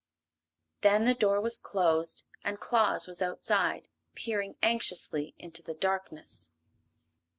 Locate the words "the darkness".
5.61-6.49